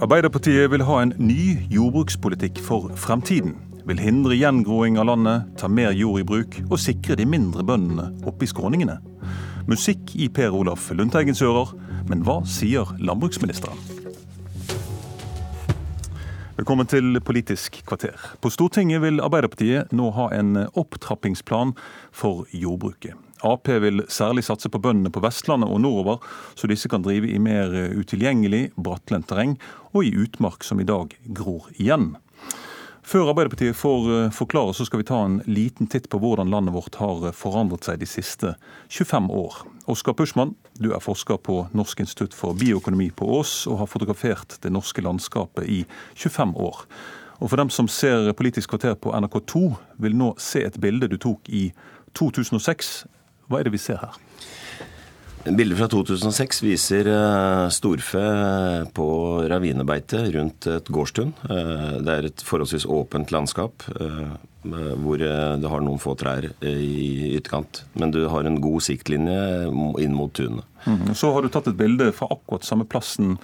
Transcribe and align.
Arbeiderpartiet 0.00 0.70
vil 0.72 0.80
ha 0.88 1.02
en 1.02 1.10
ny 1.20 1.66
jordbrukspolitikk 1.68 2.56
for 2.64 2.88
fremtiden. 2.96 3.52
Vil 3.84 4.00
hindre 4.00 4.32
gjengroing 4.32 4.96
av 4.96 5.10
landet, 5.10 5.50
ta 5.60 5.68
mer 5.68 5.92
jord 5.92 6.22
i 6.22 6.24
bruk 6.24 6.56
og 6.70 6.80
sikre 6.80 7.18
de 7.20 7.28
mindre 7.28 7.66
bøndene 7.68 8.08
oppe 8.24 8.46
i 8.46 8.48
skråningene. 8.48 8.96
Musikk 9.68 10.16
i 10.16 10.30
Per 10.32 10.56
Olaf 10.56 10.88
Lundteigens 10.96 11.44
ører, 11.44 11.76
men 12.08 12.24
hva 12.24 12.40
sier 12.48 12.96
landbruksministeren? 12.96 13.99
Velkommen 16.60 16.84
til 16.84 17.16
Politisk 17.24 17.78
kvarter. 17.88 18.12
På 18.44 18.50
Stortinget 18.52 19.00
vil 19.00 19.22
Arbeiderpartiet 19.24 19.94
nå 19.96 20.10
ha 20.12 20.26
en 20.36 20.66
opptrappingsplan 20.68 21.70
for 22.12 22.42
jordbruket. 22.52 23.14
Ap 23.40 23.70
vil 23.80 24.02
særlig 24.12 24.44
satse 24.44 24.68
på 24.68 24.82
bøndene 24.84 25.08
på 25.08 25.22
Vestlandet 25.24 25.72
og 25.72 25.80
nordover, 25.80 26.18
så 26.52 26.68
disse 26.68 26.90
kan 26.92 27.00
drive 27.00 27.30
i 27.32 27.40
mer 27.40 27.72
utilgjengelig, 27.96 28.74
brattlendt 28.76 29.30
terreng 29.32 29.54
og 29.94 30.04
i 30.04 30.12
utmark 30.12 30.66
som 30.66 30.84
i 30.84 30.88
dag 30.90 31.16
gror 31.32 31.70
igjen. 31.78 32.10
Før 33.10 33.32
Arbeiderpartiet 33.32 33.74
får 33.74 34.28
forklare, 34.30 34.70
så 34.74 34.84
skal 34.86 35.00
vi 35.00 35.04
ta 35.08 35.16
en 35.26 35.40
liten 35.50 35.88
titt 35.90 36.04
på 36.12 36.18
hvordan 36.22 36.52
landet 36.52 36.76
vårt 36.76 36.94
har 37.00 37.24
forandret 37.34 37.82
seg 37.82 37.98
de 37.98 38.06
siste 38.06 38.52
25 38.86 39.26
år. 39.34 39.56
Oskar 39.90 40.14
Puschmann, 40.14 40.52
du 40.78 40.92
er 40.94 41.02
forsker 41.02 41.40
på 41.42 41.56
Norsk 41.74 42.04
institutt 42.04 42.36
for 42.38 42.54
bioøkonomi 42.54 43.08
på 43.10 43.26
Ås, 43.40 43.64
og 43.66 43.80
har 43.80 43.90
fotografert 43.90 44.54
det 44.62 44.70
norske 44.70 45.02
landskapet 45.02 45.66
i 45.66 45.80
25 46.14 46.54
år. 46.54 46.84
Og 47.40 47.50
For 47.50 47.58
dem 47.58 47.74
som 47.74 47.90
ser 47.90 48.30
Politisk 48.38 48.70
kvarter 48.76 48.94
på 48.94 49.10
NRK2, 49.10 49.64
vil 50.06 50.14
nå 50.14 50.36
se 50.38 50.62
et 50.68 50.78
bilde 50.78 51.10
du 51.10 51.18
tok 51.18 51.50
i 51.50 51.72
2006 52.14 52.92
hva 53.50 53.58
er 53.58 53.66
det 53.66 53.74
vi 53.74 53.82
ser 53.82 53.98
her? 53.98 54.14
Bildet 55.44 55.78
fra 55.78 55.88
2006 55.88 56.58
viser 56.62 57.08
storfe 57.72 58.20
på 58.92 59.06
ravinebeite 59.48 60.20
rundt 60.34 60.68
et 60.68 60.90
gårdstun. 60.92 61.32
Det 61.48 62.12
er 62.12 62.28
et 62.28 62.44
forholdsvis 62.44 62.84
åpent 62.84 63.32
landskap 63.32 63.86
hvor 64.60 65.16
det 65.16 65.70
har 65.72 65.80
noen 65.80 66.00
få 66.02 66.12
trær 66.20 66.44
i 66.60 67.32
ytterkant. 67.38 67.84
Men 67.96 68.12
du 68.12 68.26
har 68.28 68.44
en 68.44 68.60
god 68.60 68.84
siktlinje 68.84 69.40
inn 70.04 70.16
mot 70.16 70.32
tunet. 70.36 70.66
Mm. 70.84 71.14
Så 71.16 71.32
har 71.32 71.40
du 71.40 71.48
tatt 71.52 71.70
et 71.72 71.78
bilde 71.78 72.10
fra 72.12 72.28
akkurat 72.34 72.66
samme 72.68 72.84
plassen 72.84 73.38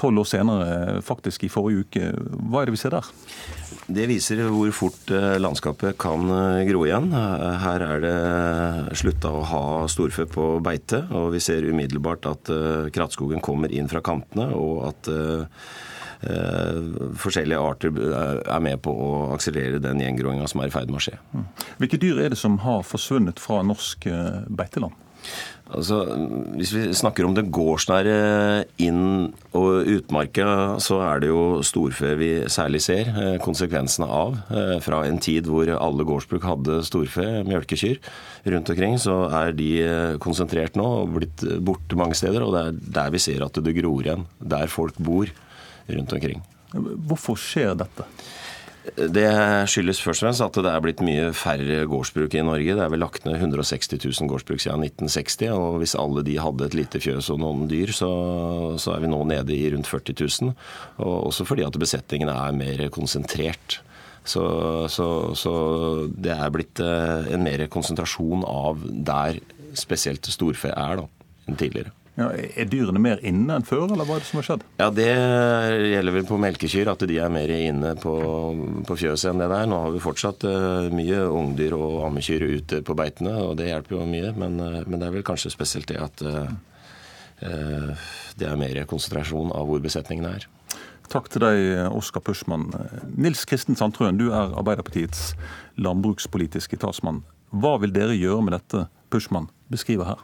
tolv 0.00 0.24
år 0.24 0.26
senere, 0.26 1.00
faktisk 1.06 1.44
i 1.46 1.50
forrige 1.52 1.84
uke. 1.84 2.10
Hva 2.50 2.62
er 2.62 2.66
det 2.68 2.74
vi 2.74 2.80
ser 2.82 2.94
der? 2.96 3.06
Det 3.84 4.06
viser 4.08 4.40
hvor 4.48 4.70
fort 4.74 5.12
landskapet 5.38 5.98
kan 6.00 6.26
gro 6.68 6.84
igjen. 6.86 7.10
Her 7.12 7.84
er 7.84 8.04
det 8.04 8.18
slutta 8.98 9.30
å 9.30 9.42
ha 9.50 9.64
storfe 9.92 10.24
på 10.30 10.58
beite, 10.64 11.04
og 11.14 11.34
vi 11.36 11.42
ser 11.44 11.68
umiddelbart 11.68 12.26
at 12.30 12.52
krattskogen 12.94 13.44
kommer 13.44 13.72
inn 13.72 13.90
fra 13.92 14.02
kantene, 14.04 14.48
og 14.56 14.88
at 14.88 15.12
forskjellige 17.20 17.60
arter 17.60 17.90
er 18.00 18.62
med 18.64 18.80
på 18.80 18.88
å 18.88 19.08
akselerere 19.34 19.82
den 19.84 20.00
gjengroinga 20.00 20.48
som 20.48 20.64
er 20.64 20.70
i 20.70 20.74
ferd 20.74 20.88
med 20.88 21.02
å 21.02 21.04
skje. 21.04 21.18
Hvilke 21.82 22.00
dyr 22.00 22.24
er 22.24 22.32
det 22.32 22.40
som 22.40 22.56
har 22.64 22.80
forsvunnet 22.88 23.42
fra 23.42 23.60
norsk 23.66 24.08
beiteland? 24.48 24.96
Altså, 25.74 26.02
Hvis 26.58 26.72
vi 26.74 26.82
snakker 26.94 27.24
om 27.24 27.34
det 27.34 27.46
gårdsnære 27.54 28.16
inn- 28.84 29.32
og 29.56 29.88
utmarka, 29.88 30.76
så 30.78 31.00
er 31.00 31.22
det 31.22 31.30
jo 31.30 31.62
storfe 31.64 32.12
vi 32.20 32.30
særlig 32.52 32.82
ser 32.84 33.08
konsekvensene 33.42 34.06
av. 34.06 34.36
Fra 34.84 35.00
en 35.08 35.18
tid 35.18 35.48
hvor 35.48 35.70
alle 35.72 36.04
gårdsbruk 36.04 36.44
hadde 36.44 36.82
storfe, 36.84 37.24
mjølkekyr, 37.48 37.98
rundt 38.44 38.70
omkring, 38.70 38.98
så 39.00 39.16
er 39.32 39.56
de 39.56 39.70
konsentrert 40.20 40.76
nå 40.76 40.84
og 40.84 41.16
blitt 41.16 41.46
borte 41.64 41.96
mange 41.96 42.14
steder. 42.18 42.44
Og 42.44 42.52
det 42.54 42.64
er 42.66 42.80
der 43.00 43.14
vi 43.16 43.24
ser 43.24 43.46
at 43.46 43.56
det 43.56 43.76
gror 43.80 44.04
igjen. 44.04 44.28
Der 44.44 44.68
folk 44.68 45.00
bor 45.00 45.32
rundt 45.88 46.12
omkring. 46.12 46.44
Hvorfor 46.74 47.38
skjer 47.38 47.76
dette? 47.78 48.04
Det 48.84 49.28
skyldes 49.72 50.00
først 50.04 50.20
og 50.20 50.26
fremst 50.26 50.44
at 50.44 50.58
det 50.60 50.68
er 50.68 50.82
blitt 50.84 51.00
mye 51.04 51.30
færre 51.36 51.86
gårdsbruk 51.88 52.34
i 52.36 52.42
Norge. 52.44 52.74
Det 52.76 52.84
er 52.84 52.92
vel 52.92 53.00
lagt 53.00 53.24
ned 53.24 53.38
160 53.38 53.96
000 53.96 54.28
gårdsbruk 54.28 54.60
siden 54.60 54.84
1960. 54.84 55.54
Og 55.56 55.78
hvis 55.80 55.96
alle 55.96 56.24
de 56.26 56.36
hadde 56.36 56.68
et 56.68 56.76
lite 56.76 57.00
fjøs 57.00 57.30
og 57.32 57.40
noen 57.40 57.64
dyr, 57.70 57.94
så, 57.96 58.10
så 58.76 58.92
er 58.92 59.06
vi 59.06 59.10
nå 59.10 59.22
nede 59.30 59.56
i 59.56 59.64
rundt 59.72 59.88
40 59.88 60.18
000. 60.20 60.52
Og 61.00 61.16
også 61.30 61.48
fordi 61.48 61.64
at 61.64 61.80
besetningene 61.80 62.36
er 62.36 62.60
mer 62.60 62.84
konsentrert. 62.92 63.80
Så, 64.24 64.44
så, 64.92 65.08
så 65.36 65.54
det 66.12 66.36
er 66.36 66.52
blitt 66.52 66.80
en 66.84 67.44
mer 67.44 67.66
konsentrasjon 67.72 68.44
av 68.48 68.84
der 68.84 69.40
spesielt 69.76 70.28
storfe 70.32 70.70
er, 70.76 71.00
da, 71.00 71.32
enn 71.48 71.60
tidligere. 71.60 71.92
Ja, 72.14 72.28
er 72.30 72.68
dyrene 72.70 73.00
mer 73.02 73.18
inne 73.26 73.56
enn 73.58 73.64
før, 73.66 73.88
eller 73.88 74.06
hva 74.06 74.16
er 74.16 74.22
det 74.22 74.28
som 74.28 74.38
har 74.38 74.46
skjedd? 74.46 74.64
Ja, 74.78 74.86
Det 74.94 75.06
gjelder 75.08 76.14
vel 76.14 76.26
på 76.28 76.38
melkekyr, 76.38 76.90
at 76.92 77.02
de 77.10 77.16
er 77.18 77.32
mer 77.32 77.50
inne 77.50 77.94
på, 77.98 78.12
på 78.86 78.96
fjøset 79.00 79.32
enn 79.32 79.42
det 79.42 79.48
der. 79.50 79.66
Nå 79.70 79.80
har 79.82 79.94
vi 79.94 80.02
fortsatt 80.02 80.46
uh, 80.46 80.86
mye 80.94 81.24
ungdyr 81.26 81.74
og 81.74 82.04
ammekyr 82.06 82.44
ute 82.46 82.82
på 82.86 82.94
beitene, 82.98 83.32
og 83.42 83.56
det 83.58 83.66
hjelper 83.72 83.96
jo 83.96 84.06
mye. 84.06 84.30
Men, 84.38 84.60
uh, 84.62 84.76
men 84.86 85.02
det 85.02 85.08
er 85.08 85.16
vel 85.16 85.26
kanskje 85.26 85.50
spesielt 85.54 85.90
det 85.90 85.98
at 86.04 86.22
uh, 86.22 86.54
det 88.38 88.46
er 88.46 88.60
mer 88.60 88.78
konsentrasjon 88.88 89.50
av 89.52 89.66
hvor 89.68 89.82
besetningene 89.82 90.36
er. 90.38 90.46
Takk 91.10 91.26
til 91.34 91.42
deg, 91.42 91.90
Oskar 91.92 92.22
Puschmann. 92.24 92.70
Nils 93.10 93.42
Kristen 93.44 93.76
Sandtrøen, 93.76 94.16
du 94.16 94.30
er 94.30 94.54
Arbeiderpartiets 94.54 95.34
landbrukspolitiske 95.82 96.78
talsmann. 96.80 97.24
Hva 97.50 97.74
vil 97.82 97.92
dere 97.94 98.14
gjøre 98.16 98.46
med 98.46 98.56
dette 98.56 98.86
Puschmann 99.12 99.50
beskriver 99.74 100.14
her? 100.14 100.22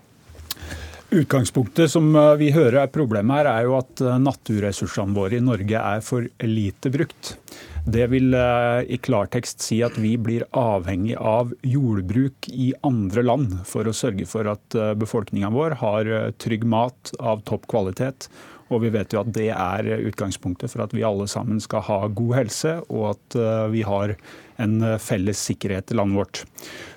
Utgangspunktet 1.11 1.91
som 1.91 2.13
vi 2.39 2.53
hører 2.55 2.85
er 2.85 2.91
problemet 2.95 3.41
her, 3.41 3.49
er 3.51 3.65
jo 3.67 3.73
at 3.81 3.99
naturressursene 4.23 5.17
våre 5.17 5.41
i 5.41 5.43
Norge 5.43 5.75
er 5.75 6.03
for 6.07 6.29
lite 6.47 6.93
brukt. 6.95 7.33
Det 7.83 8.05
vil 8.13 8.31
i 8.31 8.99
klartekst 9.03 9.65
si 9.65 9.81
at 9.83 9.97
vi 9.99 10.13
blir 10.23 10.45
avhengig 10.55 11.17
av 11.19 11.51
jordbruk 11.67 12.47
i 12.55 12.69
andre 12.87 13.25
land 13.27 13.57
for 13.67 13.91
å 13.91 13.95
sørge 13.97 14.29
for 14.31 14.47
at 14.53 14.77
befolkninga 15.01 15.51
vår 15.51 15.75
har 15.81 16.11
trygg 16.39 16.63
mat 16.71 17.11
av 17.19 17.43
topp 17.49 17.67
kvalitet. 17.73 18.29
Og 18.71 18.85
vi 18.85 18.93
vet 18.95 19.11
jo 19.11 19.25
at 19.25 19.33
det 19.35 19.49
er 19.51 19.89
utgangspunktet 20.13 20.71
for 20.71 20.85
at 20.85 20.95
vi 20.95 21.03
alle 21.03 21.27
sammen 21.33 21.59
skal 21.59 21.83
ha 21.89 22.05
god 22.07 22.37
helse, 22.39 22.77
og 22.87 23.17
at 23.17 23.39
vi 23.75 23.83
har 23.83 24.15
en 24.63 24.79
felles 25.03 25.43
sikkerhet 25.51 25.91
i 25.91 25.99
landet 25.99 26.21
vårt. 26.21 26.45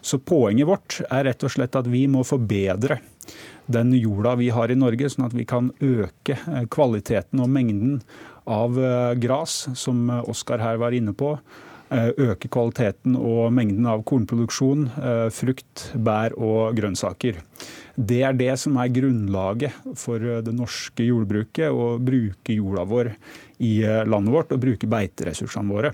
Så 0.05 0.21
poenget 0.21 0.69
vårt 0.69 0.99
er 1.07 1.25
rett 1.31 1.47
og 1.47 1.55
slett 1.55 1.81
at 1.81 1.89
vi 1.89 2.05
må 2.11 2.21
forbedre 2.27 2.99
den 3.65 3.93
jorda 3.95 4.35
vi 4.35 4.49
har 4.53 4.71
i 4.71 4.77
Norge, 4.77 5.09
sånn 5.11 5.27
at 5.27 5.35
vi 5.35 5.45
kan 5.47 5.71
øke 5.83 6.37
kvaliteten 6.73 7.41
og 7.43 7.51
mengden 7.51 8.01
av 8.49 8.75
gras, 9.23 9.67
som 9.79 10.09
Oskar 10.23 10.63
her 10.63 10.81
var 10.81 10.95
inne 10.95 11.13
på. 11.15 11.37
Øke 11.93 12.49
kvaliteten 12.49 13.15
og 13.19 13.53
mengden 13.53 13.85
av 13.87 14.01
kornproduksjon, 14.09 14.87
frukt, 15.31 15.85
bær 15.93 16.33
og 16.35 16.73
grønnsaker. 16.75 17.37
Det 17.93 18.23
er 18.25 18.35
det 18.35 18.55
som 18.57 18.79
er 18.81 18.91
grunnlaget 18.91 19.93
for 20.01 20.19
det 20.19 20.55
norske 20.57 21.05
jordbruket, 21.05 21.69
å 21.69 21.99
bruke 22.01 22.57
jorda 22.57 22.87
vår 22.89 23.13
i 23.63 23.75
landet 24.09 24.33
vårt 24.33 24.55
og 24.55 24.63
bruke 24.63 24.89
beiteressursene 24.89 25.69
våre. 25.69 25.93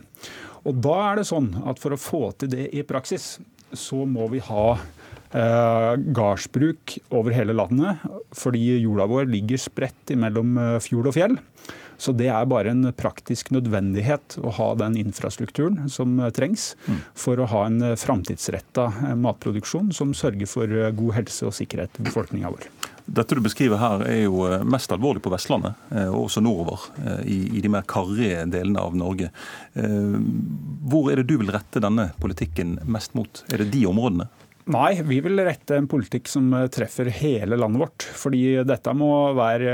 Og 0.66 0.80
da 0.80 0.96
er 1.10 1.20
det 1.20 1.30
sånn 1.30 1.52
at 1.68 1.80
For 1.80 1.96
å 1.96 2.00
få 2.00 2.24
til 2.40 2.52
det 2.52 2.70
i 2.76 2.84
praksis, 2.88 3.38
så 3.76 4.02
må 4.08 4.26
vi 4.32 4.42
ha 4.44 4.74
Eh, 4.76 4.99
gardsbruk 5.32 6.98
over 7.14 7.36
hele 7.36 7.54
landet, 7.54 8.02
fordi 8.34 8.80
jorda 8.82 9.06
vår 9.10 9.30
ligger 9.30 9.62
spredt 9.62 10.16
mellom 10.18 10.58
fjord 10.82 11.12
og 11.12 11.18
fjell. 11.20 11.38
Så 12.00 12.14
det 12.16 12.30
er 12.32 12.46
bare 12.48 12.72
en 12.72 12.94
praktisk 12.96 13.50
nødvendighet 13.52 14.38
å 14.40 14.54
ha 14.56 14.70
den 14.80 14.96
infrastrukturen 15.02 15.90
som 15.92 16.16
trengs 16.32 16.72
for 17.12 17.36
å 17.44 17.48
ha 17.52 17.66
en 17.68 17.84
framtidsretta 18.00 19.16
matproduksjon 19.20 19.92
som 19.92 20.16
sørger 20.16 20.48
for 20.48 20.72
god 20.96 21.18
helse 21.18 21.50
og 21.50 21.58
sikkerhet 21.58 22.00
i 22.00 22.08
befolkninga 22.08 22.54
vår. 22.56 22.70
Dette 23.10 23.36
du 23.36 23.44
beskriver 23.44 23.82
her 23.82 24.06
er 24.08 24.22
jo 24.24 24.48
mest 24.70 24.96
alvorlig 24.96 25.20
på 25.26 25.34
Vestlandet, 25.34 25.76
og 26.08 26.30
også 26.30 26.40
nordover, 26.46 26.88
i 27.28 27.60
de 27.60 27.72
mer 27.74 27.84
karrige 27.90 28.48
delene 28.54 28.80
av 28.80 28.96
Norge. 28.96 29.28
Hvor 29.76 31.12
er 31.12 31.20
det 31.20 31.28
du 31.28 31.36
vil 31.42 31.52
rette 31.52 31.84
denne 31.84 32.14
politikken 32.24 32.78
mest 32.88 33.12
mot? 33.18 33.44
Er 33.52 33.60
det 33.66 33.74
de 33.76 33.84
områdene? 33.92 34.30
Nei, 34.70 35.00
vi 35.02 35.18
vil 35.26 35.42
rette 35.42 35.80
en 35.80 35.88
politikk 35.90 36.28
som 36.30 36.52
treffer 36.70 37.08
hele 37.10 37.58
landet 37.58 37.82
vårt. 37.82 38.06
Fordi 38.22 38.60
dette 38.70 38.94
må 38.94 39.10
være 39.34 39.72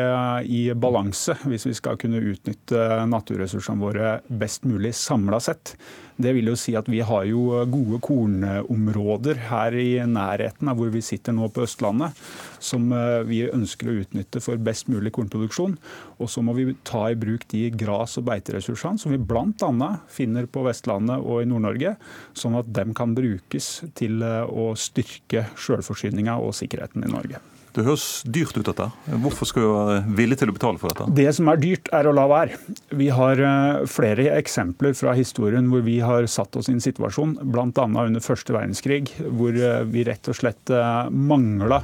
i 0.48 0.70
balanse 0.72 1.36
hvis 1.44 1.68
vi 1.68 1.74
skal 1.76 2.00
kunne 2.00 2.22
utnytte 2.24 3.02
naturressursene 3.12 3.84
våre 3.84 4.14
best 4.32 4.64
mulig 4.64 4.94
samla 4.96 5.42
sett. 5.44 5.74
Det 6.16 6.32
vil 6.38 6.48
jo 6.48 6.56
si 6.60 6.76
at 6.80 6.88
vi 6.92 7.02
har 7.04 7.26
jo 7.28 7.62
gode 7.68 8.00
kornområder 8.04 9.40
her 9.50 9.76
i 9.76 10.00
nærheten 10.08 10.70
av 10.72 10.80
hvor 10.80 10.92
vi 10.94 11.04
sitter 11.04 11.36
nå 11.36 11.50
på 11.52 11.66
Østlandet, 11.66 12.16
som 12.64 12.88
vi 13.28 13.42
ønsker 13.50 13.92
å 13.92 13.98
utnytte 14.04 14.42
for 14.44 14.62
best 14.62 14.88
mulig 14.92 15.12
kornproduksjon. 15.16 15.76
Og 16.20 16.32
så 16.32 16.44
må 16.46 16.56
vi 16.58 16.70
ta 16.88 17.10
i 17.12 17.20
bruk 17.20 17.48
de 17.52 17.68
gras- 17.76 18.16
og 18.22 18.30
beiteressursene 18.30 19.02
som 19.02 19.12
vi 19.12 19.20
bl.a. 19.20 19.90
finner 20.12 20.48
på 20.48 20.64
Vestlandet 20.68 21.20
og 21.20 21.44
i 21.44 21.50
Nord-Norge, 21.52 21.98
sånn 22.38 22.60
at 22.62 22.72
de 22.72 22.88
kan 22.96 23.18
brukes 23.18 23.74
til 24.00 24.24
å 24.24 24.72
styrke 24.80 25.50
sjølforsyninga 25.60 26.40
og 26.40 26.56
sikkerheten 26.56 27.04
i 27.04 27.12
Norge. 27.12 27.44
Det 27.76 27.84
høres 27.84 28.24
dyrt 28.24 28.56
ut, 28.56 28.66
dette. 28.70 28.88
Hvorfor 29.24 29.50
skal 29.50 29.66
vi 29.66 29.72
være 29.74 30.16
villige 30.16 30.42
til 30.42 30.52
å 30.52 30.56
betale 30.56 30.80
for 30.80 30.94
dette? 30.94 31.10
Det 31.18 31.28
som 31.36 31.50
er 31.52 31.60
dyrt, 31.60 31.90
er 31.96 32.08
å 32.08 32.14
la 32.16 32.24
være. 32.32 32.60
Vi 32.96 33.10
har 33.12 33.42
eh, 33.44 33.82
flere 33.92 34.30
eksempler 34.38 34.96
fra 34.96 35.16
historien 35.18 35.68
hvor 35.72 35.84
vi 35.84 35.98
har 36.04 36.28
satt 36.32 36.56
oss 36.56 36.72
i 36.72 36.76
en 36.78 36.84
situasjon, 36.84 37.36
bl.a. 37.44 37.68
under 37.86 38.24
første 38.24 38.56
verdenskrig, 38.56 39.12
hvor 39.28 39.56
eh, 39.60 39.82
vi 39.92 40.06
rett 40.08 40.32
og 40.32 40.40
slett 40.40 40.72
eh, 40.72 41.12
mangla 41.12 41.82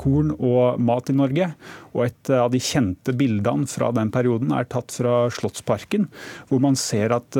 korn 0.00 0.32
og 0.36 0.80
mat 0.80 1.12
i 1.12 1.16
Norge. 1.16 1.50
Og 1.92 2.04
et 2.06 2.32
av 2.32 2.50
de 2.52 2.60
kjente 2.62 3.14
bildene 3.18 3.68
fra 3.70 3.90
den 3.94 4.12
perioden 4.14 4.54
er 4.56 4.68
tatt 4.70 4.94
fra 4.94 5.24
Slottsparken, 5.34 6.06
hvor 6.48 6.62
man 6.62 6.78
ser 6.78 7.12
at 7.14 7.36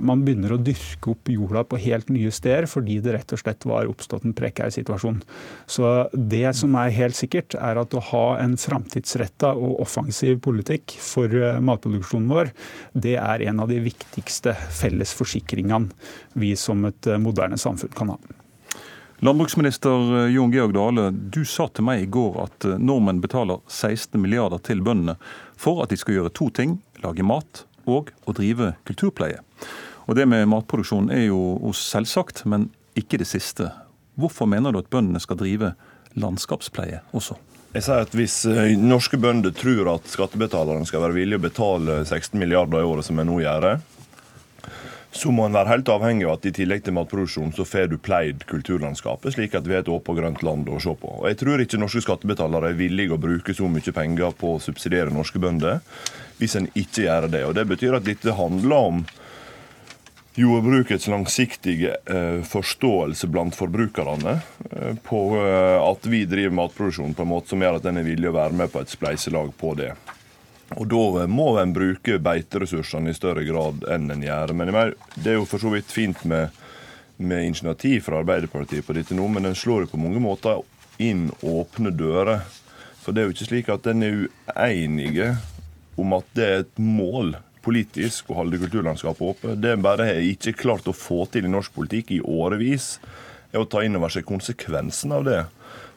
man 0.00 0.24
begynner 0.24 0.54
å 0.56 0.60
dyrke 0.60 1.12
opp 1.12 1.28
jorda 1.30 1.64
på 1.68 1.78
helt 1.84 2.08
nye 2.12 2.32
steder 2.32 2.66
fordi 2.70 2.98
det 3.04 3.14
rett 3.14 3.34
og 3.34 3.42
slett 3.42 3.66
var 3.68 3.88
oppstått 3.90 4.24
en 4.26 4.36
prekær 4.36 4.72
situasjon. 4.72 5.20
Så 5.70 6.08
det 6.12 6.50
som 6.58 6.74
er 6.80 6.94
helt 6.96 7.18
sikkert, 7.18 7.56
er 7.58 7.80
at 7.80 7.94
å 7.94 8.02
ha 8.10 8.24
en 8.42 8.56
framtidsretta 8.60 9.52
og 9.56 9.80
offensiv 9.84 10.40
politikk 10.44 10.96
for 11.02 11.32
eh, 11.34 11.60
matproduksjonen 11.64 12.30
vår, 12.30 12.52
det 12.92 13.16
er 13.20 13.46
en 13.50 13.64
av 13.64 13.70
de 13.70 13.80
viktigste 13.84 14.54
felles 14.80 15.14
forsikringene 15.16 15.90
vi 16.40 16.54
som 16.58 16.84
et 16.88 17.10
eh, 17.10 17.20
moderne 17.20 17.58
samfunn 17.60 17.96
kan 17.96 18.14
ha. 18.14 18.20
Landbruksminister 19.22 20.24
eh, 20.24 20.32
Jon 20.32 20.50
Georg 20.50 20.72
Dale, 20.72 21.10
du 21.10 21.42
sa 21.44 21.66
til 21.68 21.84
meg 21.84 22.06
i 22.06 22.08
går 22.08 22.38
at 22.40 22.64
nordmenn 22.80 23.20
betaler 23.20 23.60
16 23.68 24.16
milliarder 24.16 24.62
til 24.64 24.80
bøndene 24.80 25.18
for 25.60 25.82
at 25.84 25.92
de 25.92 25.98
skal 26.00 26.16
gjøre 26.16 26.32
to 26.32 26.48
ting, 26.56 26.78
lage 27.04 27.26
mat 27.26 27.66
og 27.84 28.14
å 28.24 28.32
drive 28.36 28.72
kulturpleie. 28.88 29.42
Og 30.08 30.16
Det 30.16 30.24
med 30.24 30.48
matproduksjon 30.48 31.12
er 31.12 31.26
jo 31.26 31.70
selvsagt, 31.76 32.46
men 32.48 32.70
ikke 32.96 33.20
det 33.20 33.28
siste. 33.28 33.68
Hvorfor 34.16 34.48
mener 34.48 34.72
du 34.72 34.80
at 34.80 34.88
bøndene 34.90 35.20
skal 35.20 35.38
drive 35.38 35.74
landskapspleie 36.16 37.04
også. 37.12 37.36
Jeg 37.76 37.84
sier 37.86 38.02
at 38.02 38.16
Hvis 38.16 38.40
eh, 38.48 38.72
norske 38.74 39.20
bønder 39.20 39.52
tror 39.54 39.92
at 39.98 40.08
skattebetalerne 40.10 40.88
skal 40.88 41.04
være 41.04 41.20
villige 41.20 41.38
å 41.38 41.44
betale 41.44 42.00
16 42.06 42.40
milliarder 42.40 42.80
i 42.80 42.88
året, 42.88 43.06
som 43.06 43.20
jeg 43.20 43.28
nå 43.28 43.36
gjør, 43.44 43.68
så 45.12 45.32
må 45.34 45.46
en 45.46 45.56
være 45.56 45.72
helt 45.72 45.88
avhengig 45.90 46.26
av 46.28 46.36
at 46.36 46.46
i 46.46 46.52
tillegg 46.54 46.84
til 46.86 46.94
matproduksjon 46.94 47.54
så 47.56 47.66
får 47.66 47.88
du 47.90 47.96
pleid 47.98 48.44
kulturlandskapet, 48.50 49.34
slik 49.34 49.56
at 49.58 49.66
vi 49.66 49.74
har 49.74 49.82
et 49.82 49.90
åpent 49.90 50.18
grønt 50.20 50.44
land 50.46 50.70
å 50.70 50.78
se 50.82 50.94
på. 50.94 51.14
Og 51.18 51.26
Jeg 51.28 51.40
tror 51.40 51.62
ikke 51.62 51.80
norske 51.82 52.04
skattebetalere 52.04 52.70
er 52.70 52.78
villige 52.78 53.16
å 53.16 53.22
bruke 53.22 53.54
så 53.56 53.66
mye 53.66 53.94
penger 53.96 54.36
på 54.38 54.54
å 54.54 54.60
subsidiere 54.62 55.14
norske 55.14 55.42
bønder 55.42 55.82
hvis 56.38 56.54
en 56.56 56.70
ikke 56.72 57.08
gjør 57.08 57.26
det. 57.32 57.42
Og 57.48 57.56
Det 57.58 57.66
betyr 57.72 57.98
at 57.98 58.06
dette 58.06 58.38
handler 58.38 58.86
om 58.90 59.02
jordbrukets 60.38 61.08
langsiktige 61.10 61.96
eh, 62.06 62.38
forståelse 62.46 63.26
blant 63.26 63.56
forbrukerne 63.58 64.38
eh, 64.70 64.94
på 65.04 65.24
eh, 65.42 65.76
at 65.82 66.06
vi 66.06 66.22
driver 66.30 66.54
matproduksjon 66.62 67.18
på 67.18 67.26
en 67.26 67.32
måte 67.34 67.50
som 67.50 67.62
gjør 67.62 67.80
at 67.80 67.90
en 67.90 67.98
er 68.00 68.06
villig 68.06 68.30
å 68.30 68.38
være 68.38 68.56
med 68.62 68.72
på 68.72 68.80
et 68.80 68.94
spleiselag 68.94 69.50
på 69.58 69.74
det. 69.80 69.90
Og 70.78 70.86
Da 70.86 71.26
må 71.26 71.48
en 71.58 71.72
bruke 71.74 72.18
beiteressursene 72.22 73.10
i 73.10 73.16
større 73.16 73.42
grad 73.44 73.82
enn 73.90 74.10
en 74.12 74.22
gjør. 74.22 74.54
Men 74.54 74.72
det 75.16 75.32
er 75.32 75.40
jo 75.40 75.48
for 75.48 75.62
så 75.62 75.72
vidt 75.72 75.90
fint 75.90 76.22
med, 76.24 76.54
med 77.18 77.48
initiativ 77.48 78.06
fra 78.06 78.20
Arbeiderpartiet 78.22 78.86
på 78.86 78.94
dette 78.94 79.16
nå, 79.18 79.26
men 79.28 79.50
en 79.50 79.58
slår 79.58 79.86
jo 79.86 79.92
på 79.94 80.02
mange 80.02 80.22
måter 80.22 80.62
inn 81.02 81.28
åpne 81.42 81.90
dører. 81.96 82.44
For 83.00 83.16
det 83.16 83.22
er 83.22 83.28
jo 83.28 83.34
ikke 83.34 83.48
slik 83.48 83.70
at 83.72 83.88
en 83.90 84.04
er 84.04 84.18
uenige 84.54 85.32
om 86.00 86.14
at 86.16 86.28
det 86.36 86.46
er 86.46 86.62
et 86.62 86.78
mål 86.80 87.34
politisk 87.64 88.30
å 88.30 88.38
holde 88.40 88.60
kulturlandskapet 88.60 89.26
oppe. 89.26 89.56
Det 89.58 89.74
en 89.74 89.84
bare 89.84 90.06
har 90.08 90.22
ikke 90.24 90.56
klart 90.62 90.88
å 90.88 90.96
få 90.96 91.24
til 91.32 91.48
i 91.48 91.52
norsk 91.52 91.74
politikk 91.76 92.14
i 92.16 92.22
årevis, 92.24 92.94
er 93.50 93.60
å 93.60 93.68
ta 93.68 93.82
inn 93.84 93.98
over 93.98 94.12
seg 94.12 94.28
konsekvensen 94.28 95.12
av 95.16 95.26
det. 95.26 95.40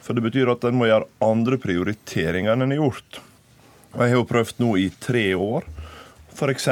For 0.04 0.18
det 0.18 0.26
betyr 0.26 0.52
at 0.52 0.66
en 0.68 0.76
må 0.80 0.90
gjøre 0.90 1.08
andre 1.24 1.60
prioriteringer 1.62 2.56
enn 2.56 2.66
en 2.66 2.76
har 2.76 2.82
gjort. 2.82 3.22
Jeg 3.94 4.10
har 4.10 4.18
jo 4.18 4.26
prøvd 4.26 4.58
nå 4.64 4.72
i 4.82 4.88
tre 4.98 5.28
år 5.38 5.68
f.eks. 6.34 6.66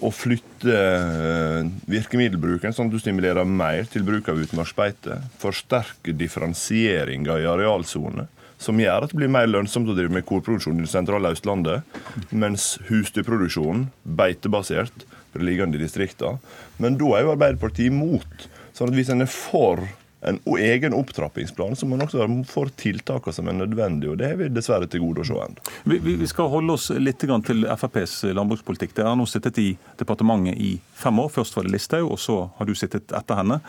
å 0.00 0.10
flytte 0.14 0.74
eh, 0.74 1.70
virkemiddelbruken, 1.90 2.70
sånn 2.70 2.86
at 2.86 2.94
du 2.94 3.00
stimulerer 3.02 3.48
mer 3.48 3.88
til 3.90 4.06
bruk 4.06 4.30
av 4.30 4.38
utmarksbeite. 4.38 5.18
Forsterke 5.42 6.14
differensieringa 6.14 7.40
i 7.42 7.48
arealsone, 7.50 8.28
som 8.62 8.78
gjør 8.78 9.08
at 9.08 9.10
det 9.10 9.18
blir 9.18 9.34
mer 9.34 9.50
lønnsomt 9.50 9.90
å 9.90 9.96
drive 9.98 10.14
med 10.14 10.28
korproduksjon 10.30 10.78
i 10.78 10.86
det 10.86 10.92
sentrale 10.92 11.34
Østlandet, 11.34 11.98
mens 12.30 12.76
husdyrproduksjonen, 12.86 13.88
beitebasert, 14.04 15.08
blir 15.34 15.48
liggende 15.50 15.80
i 15.80 15.82
distriktene. 15.82 16.38
Men 16.78 17.02
da 17.02 17.16
er 17.16 17.26
jo 17.26 17.34
Arbeiderpartiet 17.34 17.90
imot. 17.90 18.46
Sånn 18.78 18.94
at 18.94 18.96
hvis 18.96 19.10
en 19.10 19.26
er 19.26 19.34
for 19.34 19.82
en 20.20 20.40
egen 20.58 20.94
opptrappingsplan, 20.94 21.76
så 21.76 21.86
må 21.86 21.96
man 21.96 22.06
også 22.06 22.20
være 22.20 22.44
for 22.48 22.68
tiltakene 22.76 23.32
som 23.34 23.48
er 23.48 23.56
nødvendige. 23.56 24.12
og 24.12 24.18
Det 24.20 24.28
har 24.28 24.36
vi 24.36 24.48
dessverre 24.52 24.88
til 24.90 25.00
gode 25.00 25.24
å 25.24 25.28
se 25.28 25.38
ennå. 25.40 25.64
Vi, 25.88 25.98
vi, 26.04 26.28
skal 26.28 26.50
holde 26.52 26.76
oss 26.76 26.90
litt 26.92 27.22
til 27.22 27.64
FrPs 27.64 28.18
landbrukspolitikk. 28.36 28.92
Dere 28.96 29.14
har 29.14 29.18
nå 29.20 29.26
sittet 29.28 29.58
i 29.62 29.70
departementet 30.00 30.60
i 30.60 30.74
fem 31.00 31.18
år. 31.22 31.32
Først 31.32 31.56
var 31.56 31.64
det 31.64 31.72
Listhaug, 31.74 32.10
og 32.12 32.20
så 32.20 32.38
har 32.58 32.68
du 32.68 32.74
sittet 32.76 33.12
etter 33.16 33.40
henne. 33.40 33.60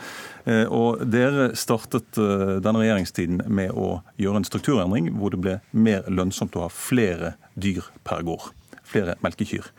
Eh, 0.44 0.64
og 0.68 1.04
Dere 1.08 1.52
startet 1.56 2.20
eh, 2.20 2.56
denne 2.60 2.84
regjeringstiden 2.84 3.46
med 3.48 3.72
å 3.72 4.02
gjøre 4.20 4.42
en 4.42 4.48
strukturendring 4.48 5.12
hvor 5.16 5.32
det 5.32 5.40
ble 5.40 5.58
mer 5.72 6.04
lønnsomt 6.12 6.56
å 6.58 6.66
ha 6.66 6.72
flere 6.72 7.36
dyr 7.54 7.86
per 8.04 8.26
gård. 8.28 8.50
Flere 8.92 9.16
melkekyr. 9.24 9.72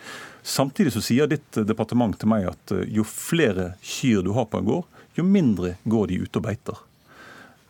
Samtidig 0.44 0.92
så 0.92 1.02
sier 1.06 1.30
ditt 1.30 1.62
departement 1.70 2.18
til 2.20 2.34
meg 2.34 2.50
at 2.50 2.74
eh, 2.76 2.88
jo 2.92 3.06
flere 3.08 3.76
kyr 3.86 4.26
du 4.26 4.34
har 4.36 4.50
på 4.50 4.60
en 4.60 4.68
gård, 4.68 4.90
jo 5.18 5.26
mindre 5.26 5.76
går 5.84 6.10
de 6.12 6.20
ute 6.24 6.40
og 6.40 6.48
beiter. 6.48 6.82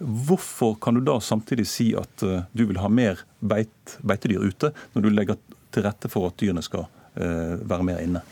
Hvorfor 0.03 0.75
kan 0.81 0.97
du 0.97 1.03
da 1.05 1.19
samtidig 1.23 1.67
si 1.69 1.91
at 1.95 2.25
uh, 2.25 2.43
du 2.51 2.65
vil 2.69 2.81
ha 2.81 2.89
mer 2.91 3.23
beit, 3.39 3.97
beitedyr 4.01 4.43
ute, 4.43 4.73
når 4.93 5.05
du 5.05 5.11
legger 5.13 5.39
til 5.73 5.85
rette 5.85 6.11
for 6.11 6.27
at 6.29 6.39
dyrene 6.41 6.63
skal 6.65 6.87
uh, 6.87 7.55
være 7.61 7.87
mer 7.87 8.01
inne? 8.03 8.23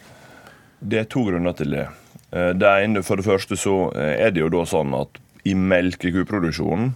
Det 0.82 1.04
er 1.04 1.10
to 1.12 1.24
grunner 1.28 1.54
til 1.56 1.76
det. 1.78 1.86
Eh, 2.32 2.54
det 2.58 2.70
ene, 2.82 3.04
For 3.06 3.20
det 3.20 3.28
første 3.28 3.54
så 3.60 3.92
er 3.94 4.32
det 4.34 4.42
jo 4.42 4.50
da 4.50 4.64
sånn 4.66 4.96
at 4.98 5.20
i 5.46 5.54
melkekuproduksjonen 5.54 6.96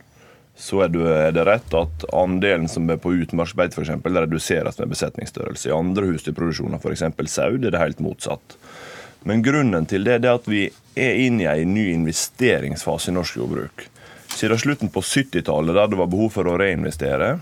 så 0.56 0.86
er 0.86 0.92
det, 1.36 1.44
rett 1.44 1.74
at 1.76 2.06
andelen 2.16 2.70
som 2.72 2.88
er 2.90 3.00
på 3.02 3.12
utmarksbeite 3.12 3.76
f.eks. 3.76 3.92
reduseres 4.06 4.80
med 4.80 4.94
besetningsstørrelse. 4.94 5.68
I 5.68 5.76
andre 5.76 6.08
husdyrproduksjoner, 6.14 6.80
f.eks. 6.80 7.04
sau, 7.28 7.58
er 7.58 7.74
det 7.74 7.82
helt 7.82 8.00
motsatt. 8.04 8.56
Men 9.26 9.42
grunnen 9.42 9.88
til 9.90 10.06
det 10.06 10.20
er 10.22 10.36
at 10.36 10.48
vi 10.50 10.68
er 10.96 11.20
inne 11.26 11.48
i 11.50 11.64
en 11.66 11.74
ny 11.74 11.88
investeringsfase 11.96 13.10
i 13.10 13.16
norsk 13.16 13.40
jordbruk. 13.42 13.88
Siden 14.36 14.60
slutten 14.60 14.92
på 14.94 15.02
70-tallet, 15.02 15.74
der 15.74 15.90
det 15.90 15.98
var 15.98 16.10
behov 16.12 16.30
for 16.36 16.50
å 16.50 16.58
reinvestere, 16.62 17.38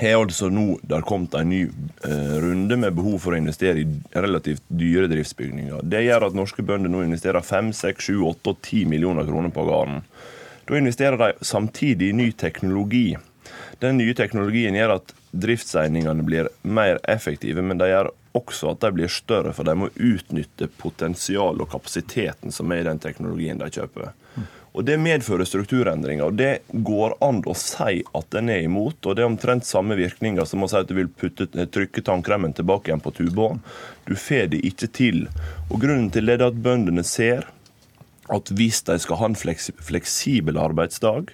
har 0.00 0.14
altså 0.16 0.48
nå 0.48 0.78
der 0.88 1.02
kommet 1.04 1.34
en 1.36 1.50
ny 1.50 1.62
eh, 1.66 2.36
runde 2.40 2.78
med 2.80 2.94
behov 2.96 3.18
for 3.24 3.34
å 3.34 3.40
investere 3.40 3.82
i 3.82 3.88
relativt 4.14 4.62
dyre 4.68 5.08
driftsbygninger. 5.10 5.82
Det 5.84 6.04
gjør 6.06 6.28
at 6.28 6.38
norske 6.38 6.64
bønder 6.64 6.92
nå 6.92 7.02
investerer 7.04 7.44
5, 7.44 7.72
6, 7.76 8.06
7, 8.08 8.22
8 8.30 8.54
og 8.54 8.62
10 8.62 8.86
millioner 8.92 9.28
kroner 9.28 9.52
på 9.52 9.66
gården. 9.68 10.00
Da 10.68 10.78
investerer 10.78 11.18
de 11.20 11.44
samtidig 11.44 12.12
i 12.12 12.16
ny 12.16 12.30
teknologi. 12.32 13.08
Den 13.82 13.98
nye 14.00 14.14
teknologien 14.16 14.78
gjør 14.78 14.96
at 15.00 15.12
driftseigningene 15.32 16.22
blir 16.22 16.48
mer 16.62 17.00
effektive, 17.08 17.62
men 17.64 17.80
de 17.80 17.88
gjør 17.88 18.10
også 18.36 18.72
at 18.72 18.82
de 18.84 18.90
blir 18.96 19.12
større, 19.12 19.52
for 19.56 19.68
de 19.68 19.74
må 19.76 19.90
utnytte 19.96 20.68
potensialet 20.80 21.64
og 21.64 21.70
kapasiteten 21.72 22.52
som 22.52 22.72
er 22.72 22.82
i 22.82 22.88
den 22.88 23.00
teknologien 23.00 23.60
de 23.60 23.70
kjøper. 23.72 24.12
Og 24.72 24.84
Det 24.88 24.96
medfører 24.96 25.44
strukturendringer. 25.44 26.24
og 26.24 26.36
Det 26.36 26.62
går 26.72 27.16
an 27.20 27.42
å 27.44 27.54
si 27.56 28.02
at 28.14 28.34
en 28.34 28.48
er 28.48 28.62
imot. 28.64 29.06
og 29.06 29.16
Det 29.16 29.22
er 29.22 29.28
omtrent 29.28 29.66
samme 29.68 29.96
virkninger 29.96 30.46
som 30.48 30.62
å 30.62 30.68
si 30.68 30.76
at 30.76 30.88
du 30.88 30.94
vil 30.94 31.08
putte, 31.08 31.46
trykke 31.46 32.02
tannkremen 32.02 32.54
tilbake 32.56 32.88
igjen 32.88 33.04
på 33.04 33.12
tuba. 33.12 33.58
Du 34.06 34.14
får 34.14 34.48
det 34.48 34.64
ikke 34.64 34.88
til. 34.88 35.28
Og 35.70 35.80
Grunnen 35.80 36.10
til 36.10 36.24
det 36.24 36.40
er 36.40 36.46
at 36.48 36.62
bøndene 36.62 37.04
ser 37.04 37.48
at 38.30 38.48
hvis 38.48 38.80
de 38.82 38.98
skal 38.98 39.16
ha 39.16 39.26
en 39.26 39.36
fleksibel 39.36 40.56
arbeidsdag, 40.56 41.28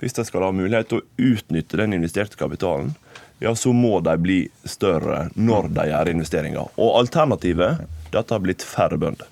hvis 0.00 0.12
de 0.12 0.24
skal 0.24 0.42
ha 0.44 0.52
mulighet 0.52 0.90
til 0.90 1.00
å 1.00 1.06
utnytte 1.16 1.78
den 1.80 1.94
investerte 1.96 2.36
kapitalen, 2.36 2.94
ja, 3.38 3.54
så 3.54 3.72
må 3.72 4.00
de 4.00 4.16
bli 4.20 4.38
større 4.64 5.26
når 5.34 5.70
de 5.76 5.88
gjør 5.90 6.12
investeringer. 6.12 6.76
Og 6.76 7.00
alternativet 7.02 7.82
er 7.82 8.20
at 8.20 8.28
det 8.28 8.32
har 8.32 8.44
blitt 8.44 8.64
færre 8.64 8.98
bønder. 9.00 9.28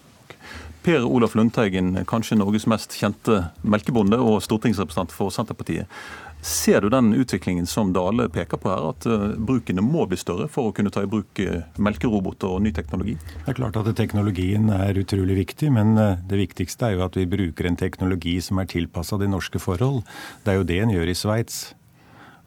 Per 0.85 1.07
Olaf 1.09 1.33
Lundteigen, 1.33 1.95
kanskje 2.05 2.37
Norges 2.37 2.67
mest 2.69 2.93
kjente 2.99 3.47
melkebonde 3.65 4.19
og 4.21 4.43
stortingsrepresentant 4.45 5.15
for 5.17 5.33
Senterpartiet. 5.33 5.89
Ser 6.45 6.85
du 6.85 6.91
den 6.93 7.15
utviklingen 7.17 7.65
som 7.65 7.95
Dale 7.97 8.27
peker 8.29 8.61
på 8.61 8.69
her, 8.69 8.91
at 8.91 9.07
eh, 9.09 9.23
brukene 9.41 9.81
må 9.81 10.05
bli 10.05 10.19
større 10.21 10.45
for 10.53 10.69
å 10.69 10.75
kunne 10.77 10.93
ta 10.93 11.01
i 11.01 11.09
bruk 11.09 11.41
eh, 11.41 11.63
melkeroboter 11.81 12.53
og 12.53 12.61
ny 12.67 12.73
teknologi? 12.77 13.15
Det 13.17 13.55
er 13.55 13.57
klart 13.57 13.79
at 13.81 13.89
Teknologien 13.97 14.69
er 14.69 15.01
utrolig 15.01 15.39
viktig, 15.39 15.71
men 15.73 15.97
eh, 15.97 16.21
det 16.29 16.43
viktigste 16.43 16.91
er 16.91 16.99
jo 16.99 17.07
at 17.07 17.17
vi 17.17 17.25
bruker 17.33 17.71
en 17.71 17.81
teknologi 17.81 18.37
som 18.45 18.61
er 18.61 18.69
tilpassa 18.69 19.17
de 19.17 19.31
norske 19.33 19.63
forhold. 19.63 20.03
Det 20.45 20.53
er 20.53 20.61
jo 20.61 20.69
det 20.69 20.79
en 20.85 20.93
gjør 20.93 21.15
i 21.15 21.17
Sveits. 21.17 21.63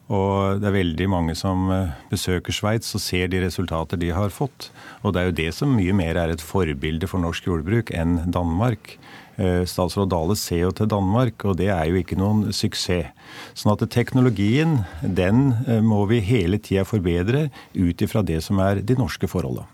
Og 0.08 0.62
det 0.62 0.70
er 0.70 0.76
veldig 0.78 1.06
mange 1.12 1.34
som 1.36 1.68
eh, 1.72 1.92
besøker 2.08 2.54
Sveits 2.54 2.94
og 2.96 3.02
ser 3.04 3.28
de 3.28 3.42
resultater 3.44 4.00
de 4.00 4.08
har 4.16 4.32
fått. 4.32 4.70
Og 5.04 5.12
det 5.12 5.20
er 5.20 5.28
jo 5.28 5.38
det 5.42 5.48
som 5.56 5.74
mye 5.76 5.92
mer 5.96 6.16
er 6.16 6.32
et 6.32 6.44
forbilde 6.44 7.10
for 7.10 7.20
norsk 7.20 7.50
jordbruk 7.50 7.92
enn 7.92 8.22
Danmark. 8.32 8.96
Eh, 9.36 9.62
statsråd 9.68 10.08
Dale 10.10 10.34
ser 10.40 10.64
jo 10.64 10.72
til 10.72 10.88
Danmark, 10.90 11.44
og 11.44 11.58
det 11.60 11.68
er 11.70 11.84
jo 11.90 12.00
ikke 12.00 12.16
noen 12.18 12.48
suksess. 12.56 13.12
Sånn 13.52 13.74
at 13.74 13.84
teknologien, 13.92 14.80
den 15.02 15.52
eh, 15.68 15.84
må 15.84 16.06
vi 16.08 16.22
hele 16.24 16.56
tida 16.56 16.86
forbedre 16.88 17.50
ut 17.76 18.02
ifra 18.02 18.24
det 18.24 18.40
som 18.48 18.58
er 18.64 18.80
de 18.80 18.96
norske 18.96 19.28
forholdene. 19.28 19.68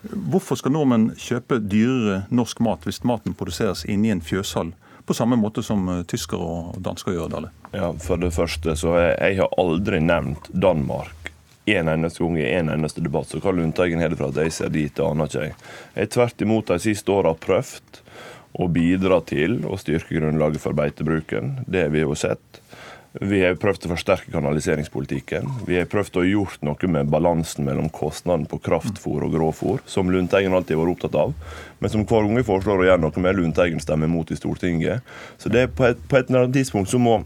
Hvorfor 0.00 0.56
skal 0.56 0.72
nordmenn 0.72 1.10
kjøpe 1.20 1.58
dyrere 1.60 2.22
norsk 2.32 2.60
mat 2.64 2.86
hvis 2.88 3.02
maten 3.04 3.34
produseres 3.36 3.82
inni 3.88 4.12
en 4.12 4.22
fjøshall, 4.24 4.70
på 5.10 5.14
samme 5.14 5.36
måte 5.36 5.62
som 5.66 5.88
eh, 5.90 6.02
tyskere 6.06 6.46
og 6.46 6.76
dansker 6.86 7.16
gjør? 7.16 7.30
Dale? 7.32 7.48
Ja, 7.74 7.88
For 7.98 8.20
det 8.22 8.30
første 8.30 8.76
så 8.78 8.94
jeg, 8.94 9.16
jeg 9.18 9.40
har 9.40 9.56
aldri 9.58 9.98
nevnt 10.04 10.46
Danmark 10.54 11.32
en 11.70 11.90
eneste 11.90 12.22
gang 12.22 12.36
i 12.38 12.46
en 12.46 12.70
eneste 12.70 13.02
debatt. 13.02 13.26
Så 13.30 13.40
hva 13.42 13.50
Lundteigen 13.54 13.98
har 14.02 14.12
det 14.12 14.20
fra 14.20 14.28
at 14.30 14.38
jeg 14.38 14.54
ser 14.54 14.70
dit, 14.74 14.92
det 14.94 15.02
aner 15.02 15.26
ikke 15.26 15.48
jeg. 15.48 15.56
Jeg 15.96 16.06
har 16.06 16.12
tvert 16.14 16.44
imot 16.46 16.70
de 16.70 16.78
siste 16.86 17.14
åra 17.14 17.34
prøvd 17.34 18.00
å 18.62 18.68
bidra 18.70 19.18
til 19.26 19.60
å 19.66 19.78
styrke 19.78 20.14
grunnlaget 20.20 20.62
for 20.62 20.78
beitebruken. 20.78 21.56
Det 21.66 21.88
har 21.88 21.92
vi 21.94 22.04
jo 22.04 22.14
sett. 22.18 22.62
Vi 23.12 23.40
har 23.42 23.56
prøvd 23.58 23.88
å 23.88 23.90
forsterke 23.90 24.30
kanaliseringspolitikken. 24.30 25.48
Vi 25.66 25.80
har 25.80 25.88
prøvd 25.90 26.20
å 26.20 26.22
gjort 26.28 26.60
noe 26.62 26.90
med 26.94 27.08
balansen 27.10 27.66
mellom 27.66 27.88
kostnaden 27.90 28.44
på 28.46 28.60
kraftfôr 28.62 29.24
og 29.26 29.34
grovfôr, 29.34 29.80
som 29.90 30.12
Lundteigen 30.14 30.54
alltid 30.54 30.76
har 30.78 30.84
vært 30.84 30.94
opptatt 30.94 31.18
av, 31.18 31.34
men 31.80 31.90
som 31.90 32.04
hver 32.06 32.28
gang 32.28 32.38
vi 32.38 32.46
foreslår 32.46 32.84
å 32.84 32.86
gjøre 32.86 33.02
noe 33.02 33.24
med, 33.24 33.34
Lundteigen 33.40 33.82
stemmer 33.82 34.10
mot 34.12 34.30
i 34.30 34.38
Stortinget. 34.38 35.02
Så 35.42 35.50
det 35.50 35.66
er 35.66 35.74
på 35.74 35.88
et, 35.88 35.98
på 36.06 36.20
et 36.20 36.30
tidspunkt 36.54 36.92
så 36.92 37.02
må 37.02 37.18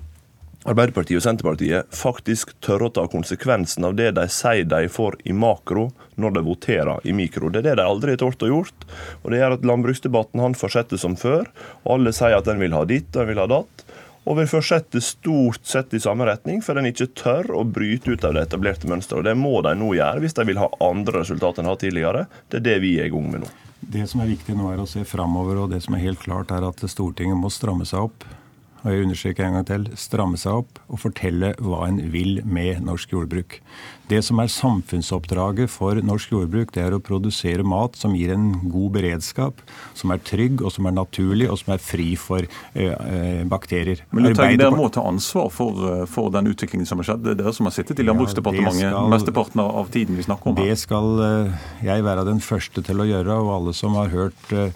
Arbeiderpartiet 0.64 1.18
og 1.18 1.24
Senterpartiet 1.26 1.90
faktisk 1.92 2.54
tørre 2.64 2.88
å 2.88 2.92
ta 2.96 3.02
konsekvensen 3.12 3.84
av 3.84 3.98
det 3.98 4.14
de 4.16 4.22
sier 4.32 4.64
de 4.64 4.86
får 4.88 5.18
i 5.28 5.34
makro, 5.36 5.90
når 6.16 6.38
de 6.38 6.42
voterer 6.46 7.04
i 7.04 7.12
mikro. 7.12 7.50
Det 7.52 7.60
er 7.60 7.66
det 7.66 7.74
de 7.82 7.84
aldri 7.84 8.14
har 8.14 8.22
tort 8.22 8.46
å 8.46 8.48
gjort. 8.48 8.86
Og 9.20 9.34
Det 9.34 9.42
gjør 9.42 9.58
at 9.58 9.66
landbruksdebatten 9.68 10.40
han 10.40 10.56
fortsetter 10.56 10.96
som 10.96 11.18
før. 11.20 11.50
og 11.84 11.98
Alle 11.98 12.14
sier 12.16 12.38
at 12.38 12.48
den 12.48 12.64
vil 12.64 12.72
ha 12.72 12.80
ditt 12.88 13.10
og 13.12 13.20
den 13.20 13.34
vil 13.34 13.42
ha 13.44 13.50
datt. 13.58 13.83
Og 14.24 14.38
vil 14.38 14.48
fortsette 14.48 15.02
stort 15.04 15.66
sett 15.68 15.92
i 15.92 16.00
samme 16.00 16.24
retning, 16.24 16.62
for 16.64 16.78
den 16.78 16.88
ikke 16.88 17.10
tør 17.12 17.50
å 17.58 17.64
bryte 17.68 18.14
ut 18.14 18.24
av 18.24 18.36
det 18.36 18.46
etablerte 18.46 18.88
mønsteret. 18.88 19.20
Og 19.20 19.26
Det 19.28 19.36
må 19.36 19.58
de 19.66 19.74
nå 19.76 19.90
gjøre 19.98 20.22
hvis 20.24 20.36
de 20.38 20.46
vil 20.48 20.62
ha 20.62 20.70
andre 20.84 21.20
resultater 21.20 21.60
enn 21.60 21.68
de 21.68 21.74
har 21.74 21.82
tidligere. 21.82 22.24
Det 22.48 22.62
er 22.62 22.68
det 22.70 22.78
vi 22.84 22.94
er 23.00 23.10
i 23.10 23.12
gang 23.12 23.28
med 23.32 23.44
nå. 23.44 23.52
Det 23.84 24.06
som 24.08 24.22
er 24.24 24.30
viktig 24.32 24.56
nå, 24.56 24.70
er 24.72 24.80
å 24.80 24.88
se 24.88 25.04
framover, 25.04 25.60
og 25.60 25.74
det 25.74 25.82
som 25.84 25.96
er 25.96 26.06
helt 26.06 26.22
klart, 26.24 26.54
er 26.56 26.64
at 26.64 26.80
Stortinget 26.88 27.36
må 27.36 27.52
stramme 27.52 27.84
seg 27.84 28.08
opp 28.08 28.24
og 28.84 28.92
jeg 28.92 29.06
understreker 29.06 29.46
en 29.46 29.56
gang 29.56 29.66
til, 29.68 29.84
stramme 29.96 30.38
seg 30.40 30.60
opp 30.60 30.80
og 30.92 31.00
fortelle 31.00 31.54
hva 31.64 31.86
en 31.88 32.02
vil 32.12 32.42
med 32.44 32.82
norsk 32.84 33.14
jordbruk. 33.16 33.56
Det 34.10 34.18
som 34.20 34.42
er 34.42 34.50
samfunnsoppdraget 34.52 35.72
for 35.72 35.96
norsk 36.04 36.34
jordbruk, 36.34 36.74
det 36.76 36.82
er 36.84 36.92
å 36.92 37.00
produsere 37.00 37.64
mat 37.64 37.96
som 37.96 38.12
gir 38.12 38.34
en 38.34 38.50
god 38.68 38.98
beredskap, 38.98 39.62
som 39.96 40.12
er 40.12 40.20
trygg 40.20 40.60
og 40.60 40.74
som 40.74 40.84
er 40.90 40.96
naturlig 40.98 41.48
og 41.48 41.56
som 41.62 41.72
er 41.72 41.80
fri 41.80 42.10
for 42.20 42.44
uh, 42.44 43.44
bakterier. 43.48 44.02
Men 44.12 44.28
du 44.28 44.34
tenker 44.34 44.60
Dere 44.60 44.76
må 44.76 44.90
ta 44.92 45.06
ansvar 45.08 45.48
for, 45.52 45.80
eh, 45.88 46.04
for, 46.10 46.28
den 46.34 46.50
utviklingen 46.52 46.88
som 46.88 47.00
har 47.00 47.08
skjedd. 47.08 47.24
Det 47.24 47.32
er 47.32 47.40
dere 47.40 47.54
som 47.56 47.70
har 47.70 47.74
sittet 47.76 48.02
i 48.02 48.06
Landbruksdepartementet 48.06 48.84
ja, 48.84 49.00
mesteparten 49.08 49.64
av 49.64 49.88
tiden 49.94 50.20
vi 50.20 50.26
snakker 50.26 50.52
om 50.52 50.60
her. 50.60 50.68
Det 50.68 50.82
skal 50.84 51.24
jeg 51.84 52.04
være 52.04 52.26
den 52.28 52.44
første 52.44 52.84
til 52.84 53.00
å 53.00 53.08
gjøre, 53.08 53.40
og 53.40 53.54
alle 53.56 53.74
som 53.76 53.96
har 53.96 54.12
hørt 54.12 54.52
uh, 54.52 54.68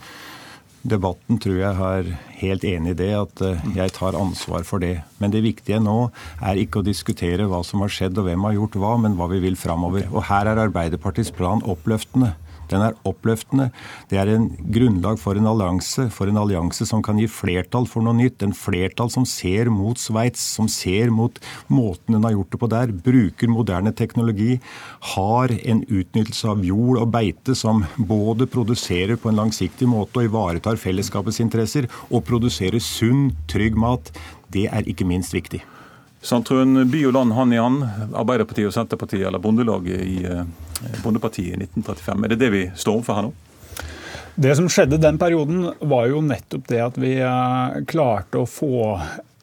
debatten 0.87 1.39
tror 1.43 1.59
jeg 1.59 1.77
har 1.79 2.11
helt 2.39 2.65
enig 2.67 2.95
i 2.95 2.99
det, 3.01 3.11
at 3.19 3.43
eh, 3.45 3.69
jeg 3.77 3.95
tar 3.97 4.19
ansvar 4.19 4.67
for 4.69 4.83
det. 4.83 5.01
Men 5.19 5.35
det 5.35 5.45
viktige 5.47 5.81
nå 5.83 6.11
er 6.39 6.61
ikke 6.61 6.83
å 6.83 6.87
diskutere 6.87 7.49
hva 7.51 7.63
som 7.67 7.83
har 7.85 7.93
skjedd 7.93 8.19
og 8.19 8.29
hvem 8.29 8.47
har 8.49 8.59
gjort 8.59 8.79
hva, 8.79 8.93
men 9.03 9.17
hva 9.19 9.29
vi 9.33 9.43
vil 9.43 9.59
framover. 9.59 10.07
Og 10.13 10.29
her 10.31 10.51
er 10.51 10.63
Arbeiderpartiets 10.69 11.35
plan 11.35 11.65
oppløftende. 11.67 12.35
Den 12.71 12.85
er 12.85 12.97
oppløftende. 13.09 13.69
Det 14.11 14.19
er 14.21 14.31
en 14.33 14.49
grunnlag 14.75 15.19
for 15.21 15.39
en 15.39 15.49
allianse, 15.49 16.09
for 16.15 16.31
en 16.31 16.41
allianse 16.41 16.87
som 16.89 17.03
kan 17.05 17.21
gi 17.21 17.29
flertall 17.31 17.89
for 17.89 18.05
noe 18.05 18.17
nytt. 18.19 18.43
En 18.45 18.57
flertall 18.57 19.11
som 19.13 19.27
ser 19.29 19.71
mot 19.73 19.99
Sveits, 19.99 20.43
som 20.59 20.69
ser 20.73 21.13
mot 21.15 21.39
måten 21.73 22.17
den 22.17 22.27
har 22.27 22.37
gjort 22.37 22.53
det 22.55 22.63
på 22.63 22.71
der. 22.75 22.95
Bruker 23.09 23.53
moderne 23.53 23.95
teknologi. 23.97 24.59
Har 25.15 25.55
en 25.59 25.85
utnyttelse 25.87 26.53
av 26.53 26.65
jord 26.67 27.03
og 27.03 27.13
beite 27.15 27.57
som 27.59 27.85
både 27.97 28.49
produserer 28.51 29.17
på 29.17 29.33
en 29.33 29.43
langsiktig 29.43 29.89
måte 29.89 30.21
og 30.23 30.31
ivaretar 30.31 30.81
fellesskapets 30.81 31.43
interesser, 31.45 31.89
og 32.13 32.27
produserer 32.29 32.83
sunn, 32.83 33.33
trygg 33.51 33.79
mat. 33.79 34.13
Det 34.53 34.69
er 34.73 34.87
ikke 34.89 35.09
minst 35.09 35.35
viktig. 35.37 35.63
Sandtrøen, 36.25 36.83
by 36.91 37.05
og 37.09 37.15
land 37.15 37.35
hand 37.37 37.55
i 37.55 37.61
hand, 37.63 37.85
Arbeiderpartiet 38.11 38.71
og 38.71 38.75
Senterpartiet, 38.75 39.27
eller 39.29 39.43
Bondelaget 39.43 40.03
i 40.03 40.25
eh, 40.27 40.43
Bondepartiet 41.05 41.55
i 41.55 41.61
1935. 41.69 42.25
Er 42.25 42.35
det 42.35 42.41
det 42.41 42.51
vi 42.55 42.65
står 42.75 42.99
overfor 42.99 43.19
her 43.19 43.29
nå? 43.29 43.35
Det 44.39 44.55
som 44.59 44.69
skjedde 44.71 45.01
den 45.03 45.19
perioden, 45.19 45.71
var 45.79 46.11
jo 46.11 46.23
nettopp 46.23 46.67
det 46.71 46.83
at 46.83 46.99
vi 46.99 47.15
eh, 47.23 47.81
klarte 47.91 48.43
å 48.43 48.51
få 48.51 48.99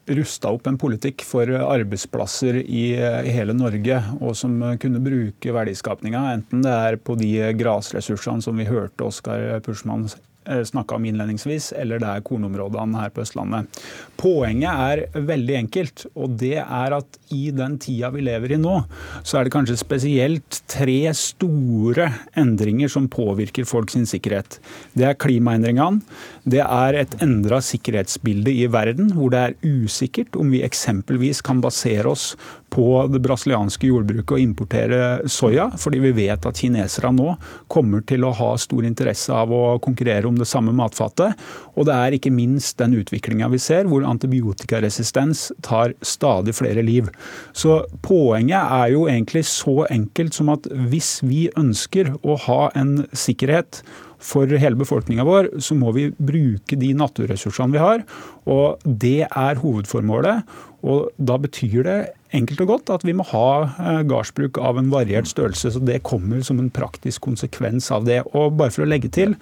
rusta 0.06 0.52
opp 0.54 0.68
en 0.70 0.78
politikk 0.78 1.24
for 1.26 1.50
arbeidsplasser 1.50 2.60
i, 2.62 2.86
i, 2.94 3.32
hele 3.34 3.56
Norge, 3.58 4.04
og 4.20 4.36
som 4.38 4.60
kunne 4.78 5.02
bruke 5.02 5.56
verdiskapninga, 5.56 6.28
enten 6.36 6.62
det 6.62 6.76
er 6.92 7.00
på 7.02 7.16
de 7.18 7.32
grasressursene 7.58 8.46
som 8.46 8.60
vi 8.62 8.68
hørte 8.70 9.08
Oskar 9.08 9.64
Pushman 9.66 10.06
Eh, 10.06 10.35
snakka 10.46 10.98
om 10.98 11.06
innledningsvis, 11.10 11.72
eller 11.78 12.02
det 12.02 12.10
er 12.10 12.26
kornområdene 12.26 13.02
her 13.02 13.14
på 13.14 13.24
Østlandet. 13.26 13.70
Poenget 14.20 14.70
er 14.72 15.24
veldig 15.28 15.58
enkelt, 15.60 16.06
og 16.16 16.38
det 16.42 16.58
er 16.62 16.96
at 16.98 17.20
i 17.36 17.50
den 17.56 17.78
tida 17.82 18.12
vi 18.14 18.24
lever 18.26 18.56
i 18.56 18.60
nå, 18.62 18.78
så 19.26 19.40
er 19.40 19.48
det 19.48 19.56
kanskje 19.56 19.78
spesielt 19.80 20.62
tre 20.72 21.00
store 21.18 22.10
endringer 22.40 22.92
som 22.92 23.10
påvirker 23.12 23.68
folks 23.68 23.98
sikkerhet. 24.10 24.60
Det 24.94 25.08
er 25.08 25.20
klimaendringene, 25.20 26.02
det 26.46 26.62
er 26.64 27.00
et 27.00 27.16
endra 27.24 27.62
sikkerhetsbilde 27.64 28.54
i 28.54 28.68
verden, 28.72 29.12
hvor 29.16 29.32
det 29.34 29.42
er 29.42 29.58
usikkert 29.64 30.36
om 30.40 30.52
vi 30.54 30.64
eksempelvis 30.66 31.42
kan 31.46 31.62
basere 31.64 32.12
oss 32.12 32.34
på 32.76 32.86
det 33.08 33.22
brasilianske 33.24 33.88
jordbruket 33.88 34.36
å 34.36 34.42
importere 34.42 35.02
soya, 35.32 35.70
fordi 35.80 36.02
vi 36.04 36.14
vet 36.18 36.46
at 36.48 36.60
kinesere 36.60 37.12
nå 37.16 37.36
kommer 37.72 38.04
til 38.08 38.26
å 38.28 38.34
ha 38.36 38.52
stor 38.60 38.84
interesse 38.88 39.32
av 39.32 39.54
å 39.56 39.78
konkurrere 39.84 40.28
om 40.28 40.36
det 40.40 40.48
samme 40.50 40.74
matfatet. 40.76 41.40
Og 41.76 41.88
det 41.88 41.96
er 41.96 42.18
ikke 42.18 42.34
minst 42.36 42.76
den 42.82 42.98
utviklinga 43.00 43.48
vi 43.54 43.62
ser, 43.64 43.88
hvor 43.88 44.04
antibiotikaresistens 44.08 45.48
tar 45.64 45.96
stadig 46.04 46.56
flere 46.58 46.84
liv. 46.86 47.08
Så 47.56 47.84
poenget 48.04 48.60
er 48.60 48.92
jo 48.96 49.06
egentlig 49.08 49.46
så 49.48 49.86
enkelt 49.88 50.36
som 50.36 50.52
at 50.52 50.68
hvis 50.92 51.20
vi 51.24 51.46
ønsker 51.56 52.12
å 52.24 52.36
ha 52.48 52.60
en 52.76 53.06
sikkerhet 53.16 53.84
for 54.26 54.50
hele 54.50 54.80
befolkninga 54.80 55.26
vår, 55.28 55.50
så 55.62 55.76
må 55.78 55.92
vi 55.96 56.10
bruke 56.18 56.78
de 56.80 56.92
naturressursene 56.98 57.76
vi 57.76 57.84
har. 57.84 58.04
Og 58.50 58.82
det 58.84 59.28
er 59.28 59.62
hovedformålet. 59.62 60.56
Og 60.86 61.10
da 61.18 61.38
betyr 61.42 61.86
det 61.86 62.00
enkelt 62.36 62.62
og 62.64 62.70
godt 62.70 62.92
at 62.96 63.06
vi 63.08 63.16
må 63.18 63.26
ha 63.30 63.48
eh, 63.66 64.02
gardsbruk 64.08 64.60
av 64.62 64.80
en 64.80 64.92
variert 64.94 65.30
størrelse. 65.30 65.72
Så 65.76 65.82
det 65.86 66.04
kommer 66.08 66.44
som 66.46 66.60
en 66.62 66.72
praktisk 66.74 67.26
konsekvens 67.28 67.90
av 67.96 68.08
det. 68.08 68.22
Og 68.34 68.58
bare 68.60 68.74
for 68.76 68.86
å 68.86 68.90
legge 68.90 69.12
til, 69.14 69.36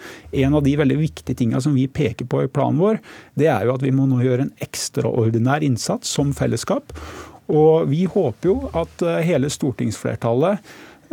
en 0.44 0.58
av 0.58 0.66
de 0.66 0.78
veldig 0.80 1.00
viktige 1.02 1.38
tinga 1.40 1.62
som 1.64 1.76
vi 1.78 1.88
peker 1.88 2.30
på 2.30 2.46
i 2.46 2.52
planen 2.52 2.82
vår, 2.82 3.02
det 3.40 3.50
er 3.52 3.68
jo 3.68 3.76
at 3.76 3.86
vi 3.86 3.94
må 3.96 4.08
nå 4.10 4.22
gjøre 4.24 4.48
en 4.48 4.56
ekstraordinær 4.64 5.66
innsats 5.66 6.10
som 6.10 6.34
fellesskap. 6.38 6.96
Og 7.54 7.90
vi 7.92 8.06
håper 8.10 8.52
jo 8.52 8.58
at 8.72 9.06
eh, 9.06 9.22
hele 9.28 9.52
stortingsflertallet 9.52 10.60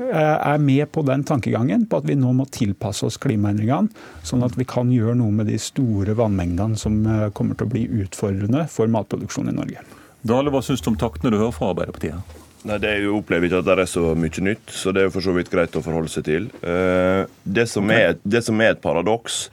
eh, 0.01 0.11
er 0.15 0.61
med 0.63 0.87
på 0.95 1.05
den 1.09 1.25
tankegangen 1.29 1.89
på 1.91 2.01
at 2.01 2.09
vi 2.09 2.19
nå 2.19 2.35
må 2.37 2.47
tilpasse 2.55 3.09
oss 3.09 3.19
klimaendringene, 3.21 3.91
sånn 4.27 4.47
at 4.47 4.59
vi 4.59 4.69
kan 4.69 4.93
gjøre 4.95 5.19
noe 5.21 5.35
med 5.41 5.51
de 5.51 5.59
store 5.61 6.15
vannmengdene 6.19 6.79
som 6.81 7.03
kommer 7.37 7.59
til 7.59 7.67
å 7.67 7.75
bli 7.75 7.89
utfordrende 8.05 8.69
for 8.71 8.93
matproduksjon 8.93 9.51
i 9.51 9.59
Norge. 9.59 9.89
Dale, 10.27 10.53
hva 10.53 10.61
syns 10.65 10.83
du 10.85 10.91
om 10.93 10.99
taktene 11.01 11.33
du 11.33 11.39
hører 11.41 11.55
fra 11.57 11.71
Arbeiderpartiet? 11.73 12.39
Nei, 12.69 12.77
det 12.77 12.91
er 12.91 13.07
jo 13.07 13.17
opplever 13.23 13.49
ikke 13.49 13.63
at 13.63 13.69
det 13.71 13.77
er 13.81 13.89
så 13.89 14.11
mye 14.13 14.43
nytt, 14.45 14.73
så 14.77 14.93
det 14.93 15.01
er 15.01 15.09
jo 15.09 15.15
for 15.15 15.25
så 15.25 15.33
vidt 15.33 15.49
greit 15.53 15.77
å 15.79 15.85
forholde 15.85 16.13
seg 16.13 16.27
til. 16.27 16.51
Eh, 16.61 17.23
det 17.49 17.65
som 17.71 17.89
er, 17.95 18.19
det 18.21 18.43
som 18.45 18.61
er 18.61 18.75
et 18.75 18.83
paradoks, 18.85 19.47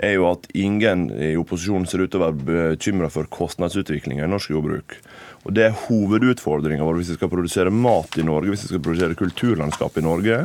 er 0.00 0.16
jo 0.16 0.26
at 0.30 0.48
ingen 0.56 1.08
i 1.12 1.34
opposisjonen 1.38 1.86
ser 1.86 2.02
ut 2.02 2.10
til 2.10 2.20
å 2.22 2.26
være 2.26 2.46
bekymra 2.48 3.10
for 3.12 3.28
kostnadsutviklinga 3.30 4.24
i 4.24 4.30
norsk 4.30 4.54
jordbruk. 4.54 4.96
Og 5.44 5.54
Det 5.54 5.66
er 5.66 5.78
hovedutfordringa 5.86 6.84
vår 6.84 7.00
hvis 7.00 7.12
vi 7.14 7.18
skal 7.20 7.32
produsere 7.32 7.74
mat 7.74 8.18
i 8.18 8.26
Norge, 8.26 8.50
hvis 8.50 8.66
vi 8.66 8.72
skal 8.72 8.84
produsere 8.84 9.18
kulturlandskap 9.18 9.98
i 10.00 10.04
Norge. 10.04 10.40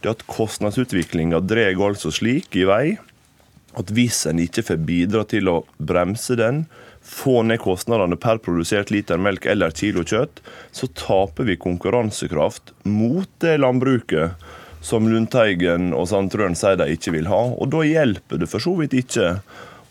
Det 0.00 0.10
er 0.10 0.16
at 0.16 0.26
kostnadsutviklinga 0.30 1.40
drar 1.44 1.78
altså 1.88 2.12
slik 2.14 2.56
i 2.58 2.66
vei 2.68 2.96
at 3.76 3.92
hvis 3.92 4.24
en 4.30 4.40
ikke 4.40 4.64
får 4.64 4.82
bidra 4.88 5.24
til 5.28 5.50
å 5.52 5.56
bremse 5.76 6.36
den, 6.38 6.64
få 7.06 7.40
ned 7.46 7.60
kostnadene 7.62 8.18
per 8.20 8.40
produsert 8.42 8.90
liter 8.90 9.20
melk 9.22 9.46
eller 9.48 9.74
kilo 9.76 10.04
kjøtt, 10.06 10.42
så 10.74 10.88
taper 10.98 11.48
vi 11.48 11.58
konkurransekraft 11.60 12.74
mot 12.84 13.30
det 13.44 13.56
landbruket 13.62 14.34
som 14.86 15.08
Lundteigen 15.10 15.92
og 15.96 16.08
Sandtrøen 16.10 16.54
sier 16.58 16.78
de 16.78 16.90
ikke 16.94 17.14
vil 17.16 17.30
ha. 17.30 17.40
Og 17.56 17.70
da 17.72 17.82
hjelper 17.86 18.42
det 18.42 18.50
for 18.50 18.62
så 18.62 18.76
vidt 18.78 18.94
ikke 18.98 19.36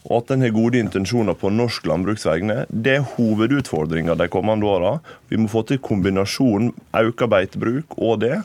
og 0.06 0.20
at 0.20 0.36
en 0.36 0.44
har 0.46 0.54
gode 0.54 0.78
intensjoner 0.78 1.34
på 1.40 1.50
norsk 1.50 1.88
landbruks 1.90 2.28
vegne. 2.28 2.60
Det 2.70 3.00
er 3.00 3.08
hovedutfordringa 3.16 4.14
de 4.20 4.30
kommende 4.30 4.70
åra. 4.70 4.92
Vi 5.34 5.40
må 5.42 5.50
få 5.50 5.64
til 5.66 5.82
kombinasjonen 5.82 6.76
økt 7.02 7.26
beitebruk 7.32 7.98
og 7.98 8.22
det. 8.22 8.38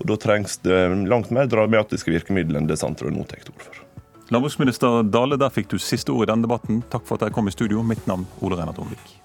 Og 0.00 0.08
Da 0.10 0.18
trengs 0.18 0.58
det 0.66 0.80
langt 1.06 1.30
mer 1.30 1.46
dramatiske 1.46 2.10
virkemidler 2.10 2.58
enn 2.58 2.70
det 2.70 2.80
Sandtrøen 2.82 3.14
nå 3.14 3.28
tar 3.30 3.46
til 3.46 3.54
orde 3.54 3.68
for. 3.68 3.83
Landbruksminister 4.32 5.02
Dale, 5.04 5.36
der 5.36 5.52
fikk 5.52 5.68
du 5.74 5.76
siste 5.78 6.14
ord 6.14 6.28
i 6.28 6.32
denne 6.32 6.46
debatten. 6.46 6.80
Takk 6.92 7.04
for 7.04 7.18
at 7.18 7.26
dere 7.26 7.34
kom 7.34 7.50
i 7.50 7.52
studio. 7.52 7.82
Mitt 7.84 8.06
navn 8.08 8.24
Ole 8.40 8.56
Reinar 8.60 8.80
Omvik. 8.80 9.23